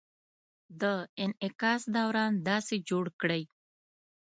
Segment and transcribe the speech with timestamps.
[0.81, 0.83] د
[1.23, 3.43] انعکاس دوران داسې جوړ کړئ: